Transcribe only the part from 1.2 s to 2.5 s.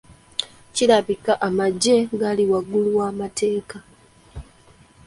ng'amaggye gali